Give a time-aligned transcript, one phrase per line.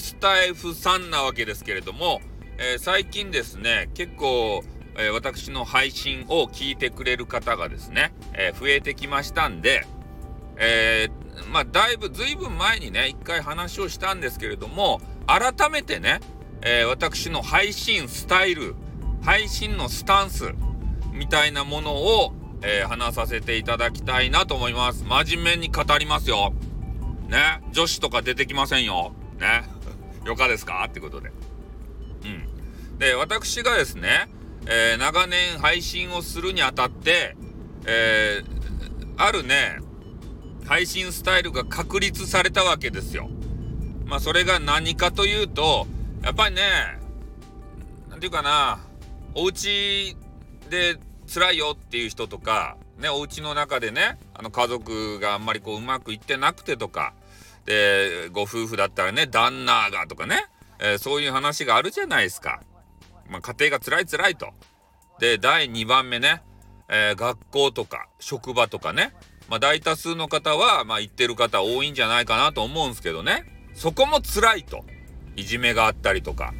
[0.00, 2.20] スタイフさんなわけですけれども、
[2.58, 4.62] えー、最近ですね、結構、
[4.96, 9.86] えー、私の配信を聞いてくれる方がですね、え増えてきましたんで、
[10.56, 11.08] え
[11.52, 16.20] まあ、だいぶ、ずいぶん前にね、一回話をしたんですけれども、改めてね、
[16.62, 18.74] え私の配信スタイル、
[19.22, 20.54] 配信のスタンス、
[21.12, 25.04] みたいなものを、え話させていただきたいなと思います。
[25.04, 26.52] 真面目に語りますよ。
[27.28, 29.12] ね、女子とか出てきませんよ。
[29.38, 29.79] ね？
[30.24, 30.84] よかですか？
[30.88, 31.32] ってことで。
[32.24, 32.98] うん。
[32.98, 34.28] で、私がですね、
[34.66, 37.36] えー、長年配信をするにあたって、
[37.86, 39.78] えー、あるね、
[40.66, 43.28] 配信スタイルが確立されたわけですよ。
[44.04, 45.86] まあ、それが何かというと、
[46.22, 46.62] やっぱりね、
[48.10, 48.80] なんていうかな、
[49.34, 50.16] お家
[50.68, 50.98] で
[51.32, 57.14] 辛いよっていう人とか、ね、お家の中でね、あの家族があんまりこううまくいってなくてとか、
[57.70, 60.46] で、ご夫婦だったらね、旦那がとかね、
[60.80, 62.62] えー、そういう話があるじゃないですか。
[63.28, 64.48] まあ、家庭が辛い辛いと。
[65.20, 66.42] で、第2番目ね、
[66.88, 69.14] えー、学校とか職場とかね、
[69.48, 74.84] まあ、大多数の方は、まあ、行ってる方多いんじゃないかなと思うんですけどね、そこも辛いと。
[75.36, 76.52] いじめがあったりとか、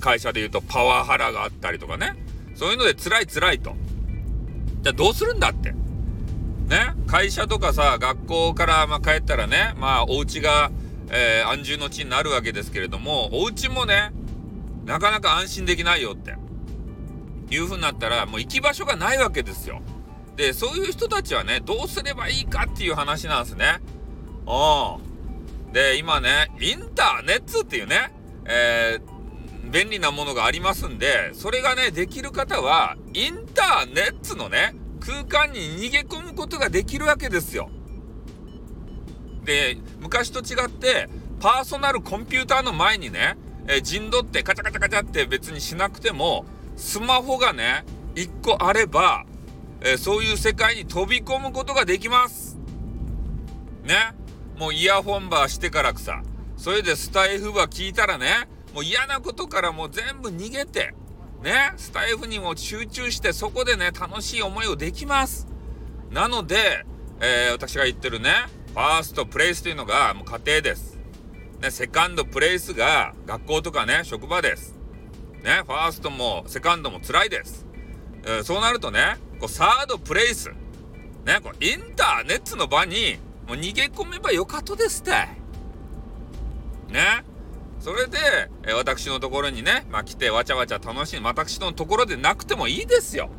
[0.00, 2.16] 会社で言うとパワハラがあったりとかね、
[2.56, 3.76] そういうので辛い辛いと。
[4.82, 5.72] じゃあどうするんだって。
[6.70, 10.70] ね、会社とかさ、学校からま帰ったらね、まあお家が、
[11.10, 14.12] えー、安住の地になるわけですけれども、お家もね、
[14.86, 16.36] なかなか安心できないよって。
[17.50, 19.82] いう風になったら、もう行き場所がないわけですよ。
[20.36, 23.80] で、そういう人たちはね、どうすればいいかっていう話なんですね。
[24.46, 25.72] うん。
[25.72, 28.12] で、今ね、インターネットっていうね、
[28.44, 34.74] えー、便利なものがありますんで、それがね、できる方は、インターネットのね、
[35.10, 37.68] 空間に逃げ込むことができるわけですよ。
[39.44, 41.08] で、昔と違って、
[41.40, 43.36] パーソナルコンピューターの前にね、
[43.66, 46.44] えー、陣取ってカチャカチャカチャって別にしなくても、
[46.76, 47.84] スマホがね、
[48.14, 49.24] 1個あれば、
[49.80, 52.56] えー、そういう世界に飛び込むことができます。
[53.82, 54.14] ね。
[54.56, 56.22] もうイヤホンバーしてからくさ。
[56.56, 60.94] それでスタイフバー聞いたらね、もう嫌なことからもう全部逃げて、
[61.42, 65.46] ね、スタイフにも集中してそこでね、楽しい思いをできます。
[66.10, 66.84] なので、
[67.20, 68.30] えー、私が言ってるね、
[68.74, 70.98] ファーストプレイスというのがもう家庭です。
[71.60, 74.74] ね、セカンドプレイスが学校とかね、職場です。
[75.42, 77.66] ね、ファーストもセカンドも辛いです。
[78.24, 80.50] えー、そうなるとね、こうサードプレイス、
[81.24, 83.16] ね、こうインターネットの場に
[83.48, 85.10] もう逃げ込めばよかとですって。
[86.92, 87.24] ね。
[87.80, 88.18] それで、
[88.66, 93.30] え私のところにね、まあ、来てわちゃわちゃ楽しい、私のところでなくてもいいですよ。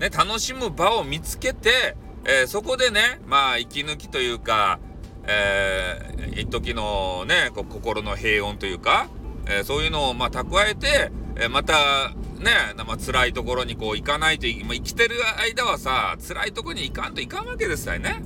[0.00, 4.80] ね、楽しむ場を見つけて、えー、そこでね、まあ、息抜きというか、
[5.24, 9.08] えー、一時のね、こ心の平穏というか、
[9.46, 12.52] えー、そういうのを、まあ、蓄えて、えまた、ね、
[12.86, 18.22] まあ、辛いところにこう行かないとい、まあ、生きてる間はさ、辛いところに行かんといかんわけですよね。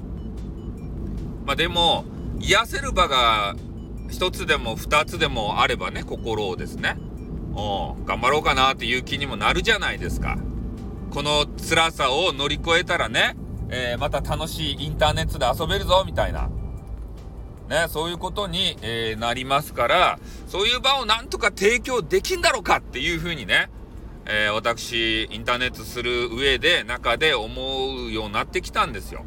[1.45, 2.07] まあ、でも、
[2.41, 3.55] 癒せる場が
[4.15, 6.97] 一つでも二つでもあればね、心をですね、
[7.57, 10.39] お頑張ろうかなっていう気にもなるじゃないですか。
[11.11, 13.35] この辛さを乗り越えたらね、
[13.71, 16.49] えー、また楽しいインターネットで遊べるぞ、みたいな。
[17.69, 23.69] ね、そういうことに、えー、なりますから、そういう場をなんとか提供できんだろうかっていうふうにね、
[24.27, 27.51] えー、私、インターネットする上で、中で思
[28.07, 29.25] うようになってきたんですよ。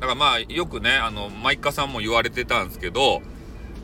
[0.00, 3.22] だからまあ、よくね、あの、マイカさんも言われてたんですけど、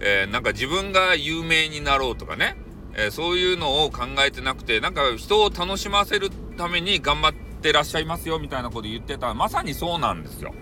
[0.01, 2.57] えー、なんか自分が有名になろうとかね、
[2.95, 9.33] えー、そういうのを考えてなくて、なんか人を楽しませるために頑張ってらっしゃいますよみたいなこと言ってた。
[9.33, 10.53] まさにそうなんですよ。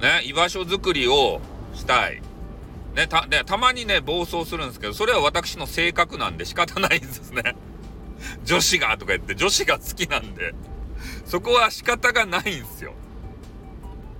[0.00, 1.40] ね、居場所づくりを
[1.72, 2.20] したい。
[2.94, 7.56] ね、た、で、たまにね、暴走するんですけど、それは私の性格なんで仕方ないんですね。
[8.44, 10.54] 女子がとか言って、女子が好きなんで、
[11.24, 12.94] そこは仕方がないんですよ。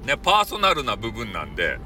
[0.06, 1.78] ね、パーソナルな部分なんで、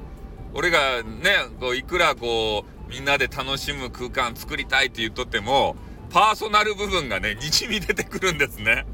[0.54, 5.76] 俺がね、こういくらこう、みんなで楽しむ空間作りたいって言っとっても、
[6.10, 8.86] パーソナル部分がね、にじみ出てくるんですね。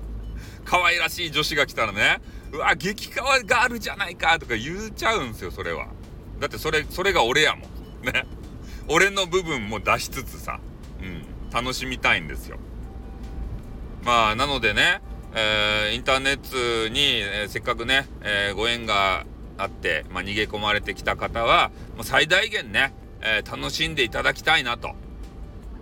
[0.65, 2.21] 可愛らしい女子が来たらね、
[2.53, 5.87] うわ、激カワがあるじゃないかとか言っちゃうんですよ、それは。
[6.41, 8.05] だってそれ、それが俺やもん。
[8.05, 8.27] ね。
[8.89, 10.61] 俺の部分も出しつつさ、
[11.01, 12.59] うん、楽しみたいんですよ。
[14.05, 15.01] まあ、なのでね、
[15.35, 19.27] えー、インターネットに、えー、せっかくね、えー、ご縁が
[19.59, 24.95] あって、まあ、逃げ込まれてきた方は、もう最大限ね、え楽しんでいただきたいなと。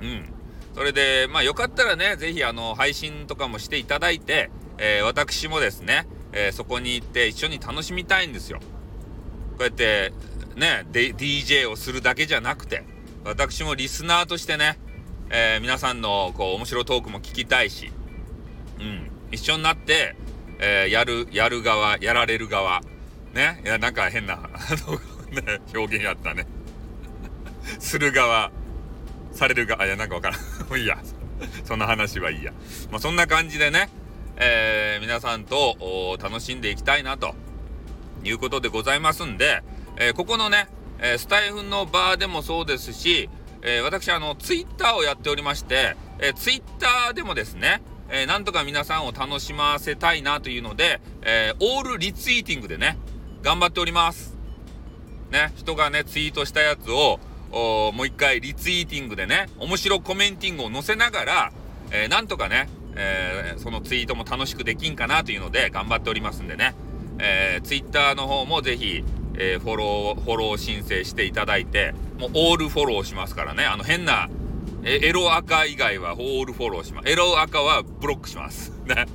[0.00, 0.32] うん。
[0.74, 8.60] それで、まあよかったらね、ぜひあの、配信とかもしていただいて、え私もですね、えそこに行って一緒に楽しみたいんですよ。
[9.52, 10.12] こうやって、
[10.56, 12.84] ね、DJ をするだけじゃなくて、
[13.24, 14.78] 私もリスナーとしてね、
[15.30, 17.90] え、皆さんのこう面白トークも聞きたいし、
[18.78, 20.14] うん、一緒になって、
[20.58, 22.82] えー、やる、やる側、やられる側、
[23.32, 24.48] ね、いや、なんか変な、 あ
[24.86, 24.98] の、
[25.42, 26.46] ね、表現やったね。
[27.80, 28.52] する側、
[29.32, 30.40] される側、いや、なんかわからん。
[30.68, 30.98] もういいや。
[31.64, 32.52] そんな話はいいや。
[32.90, 33.88] まあ、そんな感じでね、
[34.36, 37.34] えー、皆さんと楽しんでいきたいなと
[38.22, 39.62] いうことでございますんで、
[39.96, 40.68] えー、ここのね、
[41.00, 43.28] えー、スタイフの場でもそうですし、
[43.64, 47.80] え私あのツイッターをやっておりまして、えツイッターでもですね、
[48.12, 52.98] えなんとか皆さんを楽しませたいなというので、えオールリツイーティングでね
[53.42, 54.36] 頑張っております。
[55.30, 57.18] ね人がねツイートしたやつを
[57.50, 61.52] もう一回リツイーティングでね面白コメンティングを載せながら、
[61.90, 66.74] えなんとかねえー、そのツイートも楽しくできんかなというので頑張っておりますんでね、
[67.18, 69.04] えー、ツイッターの方もぜひ、
[69.34, 74.28] えー、フォロー、フォロー申請していただいて、もうオールフォローしますからね、あの変な、
[74.84, 77.08] えエロ赤以外はオールフォローします。
[77.08, 78.72] エロ赤はブロックします。
[78.86, 79.06] ね。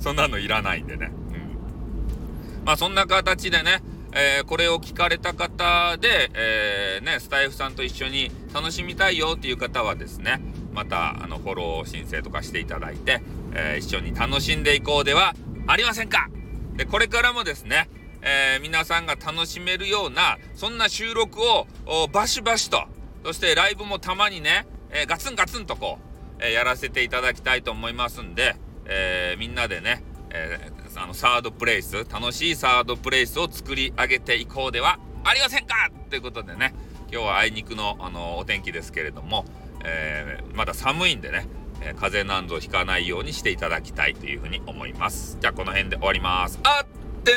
[0.00, 1.10] そんなのいらないんでね。
[1.10, 2.64] うん。
[2.64, 3.82] まあそんな形でね、
[4.12, 10.40] えー、これを聞かれた方で、えー、ね、スタイフさんと一緒に楽しみたいよっていう方はですね、
[10.74, 13.22] またあのフォロー申請とかしていただいて、
[13.54, 15.34] えー、一緒に楽しんでいこうでは
[15.66, 16.28] ありませんか
[16.76, 17.88] でこれからもですね、
[18.22, 21.66] えー、皆さんが楽しめるようなそんな収録を
[22.12, 22.88] バシバシと
[23.24, 25.98] そしてライブもたまにね、えー、ガツンガツンとこ
[26.38, 28.54] う、えやらせていただきたいと思いますんで、
[28.84, 35.90] えみんなでね、えあのサードプレイス楽しいサードプレイスを作り上げていこうではありませんか？
[36.10, 36.74] ということでね
[37.10, 39.46] 今日はあいにくのあのお天気ですけれども、
[39.84, 41.46] えー、まだ寒いんでね、
[41.80, 45.38] え、風邪なんぞひかないようにしていただきたいというふうに思います。
[45.40, 46.60] じゃあこの辺で終わります。
[46.62, 46.86] あっ
[47.22, 47.32] て